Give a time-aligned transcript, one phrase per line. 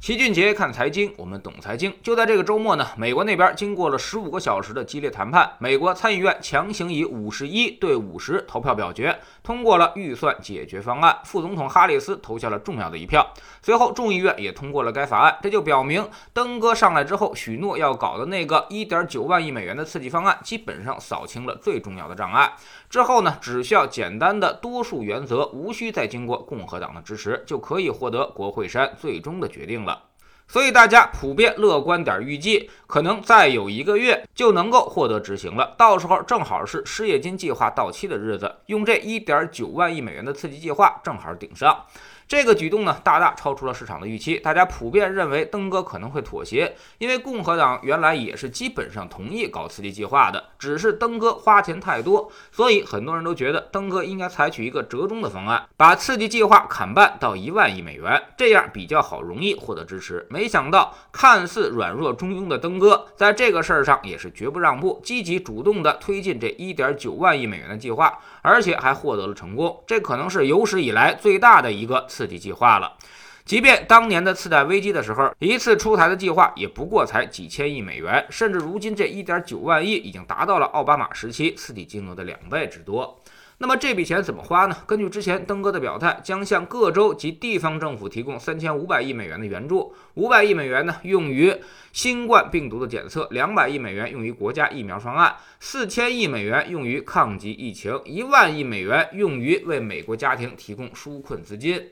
[0.00, 1.92] 齐俊杰看财经，我们懂财经。
[2.02, 11.18] 就在这个周末呢，美国那边经过了十五个小时的激烈谈判，美国参议院强行以五十一对五十投票表决，通过了预算解决方案。
[11.24, 13.34] 副总统哈里斯投下了重要的一票。
[13.60, 15.36] 随后，众议院也通过了该法案。
[15.42, 22.50] 这就表明，登哥上来之后许诺要搞的那个一点九万亿美元的刺激方案，基本上扫清了最重要的障碍。
[22.90, 30.02] 之后呢，只需要简单的多数原则，无需再经过共和党的支持，就可以获得国会山最终的决定了。
[30.48, 35.72] 所以大家普遍乐观点，预计可能再有一个月就能够获得执行了。
[35.78, 41.86] 到时候正好是失业金计划到期的日子，用这一点九万亿美元的刺激计划正好顶上。
[42.30, 44.38] 这个举动呢，大大超出了市场的预期。
[44.38, 60.24] 大家普遍认为登哥可能会妥协，因为共和党原来也是基本上同意搞刺激计划的，只是登哥花钱太多，所以很多人都觉得登哥应该采取一个折中的方案，把刺激计划砍半到一万亿美元，这样比较好，容易获得支持。
[60.30, 69.82] 没想到，看似软弱中庸的登哥，在这个事儿上也是绝不让步，积极主动地推进这一点九万亿美元的计划，而且还获得了成功。
[69.84, 72.06] 这可能是有史以来最大的一个。
[72.20, 72.98] 刺激计划了，
[73.46, 83.18] 即便当年的次贷危机的时候，一次出台的计划也不过才几千亿美元，甚至如今这一点九万亿已经达到了奥巴马时期刺激金额的两倍之多。
[83.56, 84.76] 那么这笔钱怎么花呢？
[84.86, 91.54] 根据之前登哥的表态，将向各州及地方政府提供三千五百亿美元的援助，五百亿美元呢用于
[91.92, 101.86] 新冠病毒的检测，两百亿美元用于国家疫苗方案，四千亿美元用于抗击疫情，一万亿美元用于为美国家庭提供纾困资金。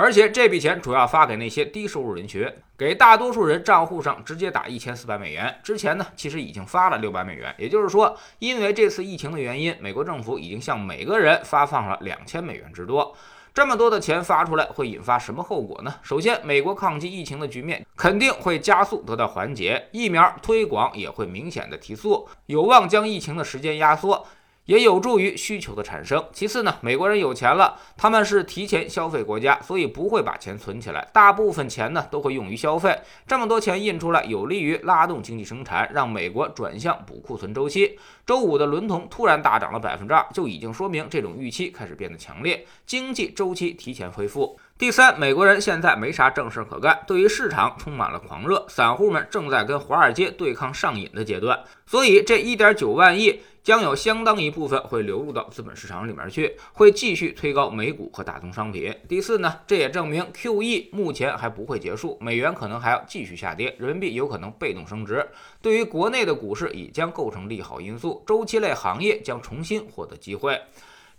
[0.00, 5.52] 而且这笔钱主要发给那些低收入人群，给大多数人账户上直接打一千四百美元。
[5.64, 13.12] 之前呢，其实已经发了六百美元，也就是说，因为这次疫情的原因，美国政府已经向每个人发放了两千美元之多。
[13.52, 15.92] 这么多的钱发出来，会引发什么后果呢？
[16.00, 24.24] 首先，美国抗击疫情的局面肯定会加速得到缓解，疫苗推广也会明显的提速，有望将疫情的时间压缩。
[24.68, 26.22] 也有助于需求的产生。
[26.30, 32.94] 其次呢，美国人有钱了，他们是提前消费国家，所以不会把钱存起来，大部分钱呢都会用于消费。
[33.26, 37.98] 这么多钱印出来，有利于拉动经济生产，让美国转向补库存周期。
[38.26, 44.60] 周五的伦铜突然大涨了百分之二，就已经说明这种预期开始变得强烈，经济周期提前恢复。
[44.76, 58.96] 第三，美国人现在没啥正事可干，对于市场充满了狂热，散户们正在跟华尔街对抗上瘾的阶段，所以这一点九万亿将有相当一部分会流入到资本市场里面去，会继续推高美股和大宗商品。
[59.06, 65.22] 第四呢，这也证明 QE 目前还不会结束，美元可能还要继续下跌，人民币有可能被动升值，
[65.60, 70.58] 对于国内的股市也将构成利好因素，周期类行业将重新获得机会。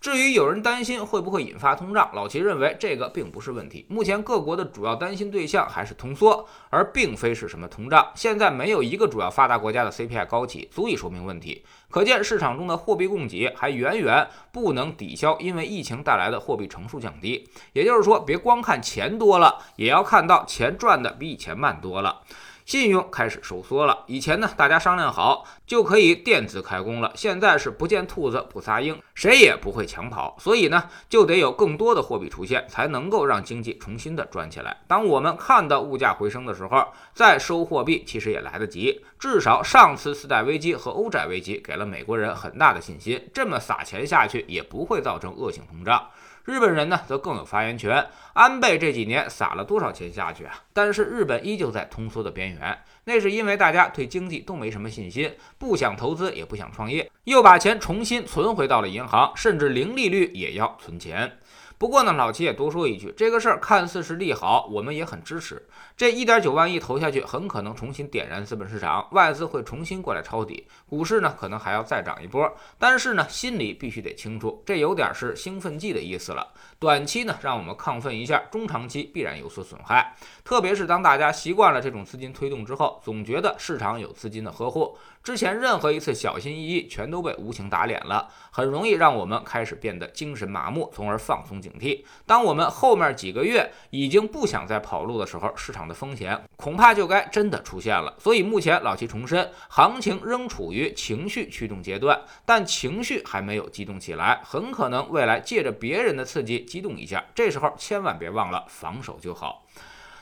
[0.01, 3.85] 至于有人担心会不会引发通胀，老齐认为这个并不是问题。
[3.89, 8.09] 目前各国的主要担心对象还是通缩，而并非是什么通胀。
[8.15, 11.65] 现在没有一个主要发达国家的 CPI 高企，足以说明问题。
[11.89, 17.49] 可见市场中的货币供给还远远不能抵消因为疫情带来的货币乘数降低。
[17.73, 22.21] 也就是说，别光看钱多了，也要看到钱赚的比以前慢多了。
[22.69, 24.03] 信用开始收缩了。
[24.06, 27.12] 以前呢，大家商量好就可以电子开工了。
[27.16, 30.38] 现在是不见兔子不撒鹰，谁也不会抢跑。
[30.40, 34.78] 所以呢，就得有更多的货币出现，才能够让经济重新的转起来。
[34.88, 39.03] 当我们看到物价回升的时候，再收货币其实也来得及。
[39.18, 46.08] 至少上次次贷危机和欧债危机给了美国人很大的信心，这么撒钱下去也不会造成恶性通胀。
[46.49, 48.07] 日本人呢，则更有发言权。
[48.33, 50.63] 安倍这几年撒了多少钱下去啊？
[50.73, 61.37] 但是日本依旧在通缩的边缘，那是因为大家对经济都没什么信心，不想投资，也不想创业，又把钱重新存回到了银行，甚至零利率也要存钱。
[61.79, 65.66] 不过呢，老齐也多说一句，这个事儿看似是利好，我们也很支持。
[65.95, 72.53] 这一点九万亿投下去，很可能重新点燃资本市场，外资会重新过来抄底，股市呢可能还要再涨一波。
[72.78, 76.51] 但是呢，心里必须得清楚，这有点是兴奋剂的意思了。
[76.79, 80.17] 短期呢，让我们亢奋一下，中长期必然有所损害。
[80.44, 84.97] 特别是当大家习惯了这种资金推动之后，总觉得市场有资金的呵护。
[85.23, 92.03] 之前任何一次小心翼翼，全都被无情打脸了，很容易让我们开始变得精神麻木，从而放松警警惕。
[92.25, 98.16] 当我们后面几个月已经不想再跑路的时候，市场的风险恐怕就该真的出现了。
[98.17, 109.66] 所以目前老七重申，行情仍处于情绪驱动阶段，但情绪还没有激动起来，很可能未来借着别人的刺激激动一下，这时候千万别忘了防守就好。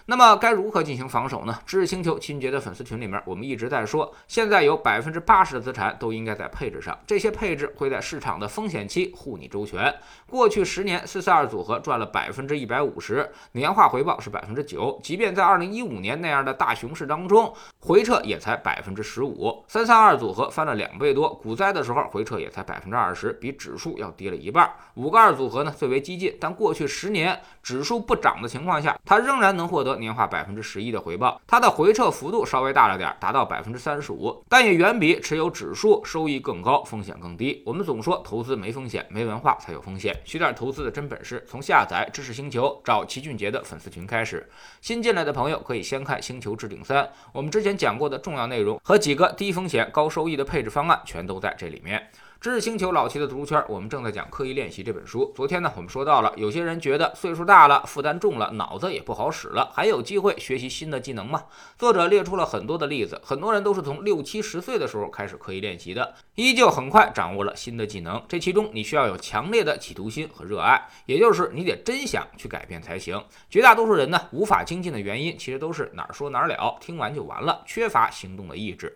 [0.09, 1.59] 那么该如何进行防守呢？
[1.65, 9.93] 知识星球秦杰的粉丝群里面，我们一直在说，现在有百分之八十的资产都应该在配置上，这些配置会在市场的风险期护你周全。
[10.25, 19.61] 过去十年四四二组合赚了百分之一百五十，年化回报是百分之九，即便在二零一五年那样的大熊市当中，回撤也才百分之十五。
[19.67, 24.71] 三三二组合翻了两倍多，股灾的时候回撤也才百分之二十，比指数要低了一半。
[24.93, 31.41] 五个二组合呢最为激进，但过去十年指数不涨的情况下，它仍然能获得年化百分之十一的回报。
[31.47, 37.61] 它的回撤幅度稍微大了点，达到百分之三十五，但也远比持有指数收益更高，风险更低。
[37.65, 40.15] 我们总说投资没风险，没文化才有风险。
[40.25, 44.47] 学点投资的真本事，从下载知识星球找齐俊杰的粉丝群开始。
[44.81, 52.09] 新进来的朋友可以先看《星球置顶三》，我们之前讲过的重要内容和几个低风险高收益的配置方案，全都在这里面。
[52.39, 55.33] 知识星球老齐的读书圈，我们正在讲《刻意练习》这本书。
[55.35, 61.45] 昨天呢，我们说到了，有些人觉得岁数大了，负担重了，脑子也不好使了，还有机会学习新的技能吗？
[61.79, 68.23] 作者列出了很多的例子，很多人都是从六七十岁的时候开始刻意练习的，依旧很快掌握了新的技能。
[68.27, 73.19] 这其中你需要有强烈的企图心和热爱，也就是你得真想去改变才行。
[73.49, 78.95] 绝大多数人呢，无法精进的原因，其实都是哪儿说哪儿了，听完就完了，缺乏行动的意志。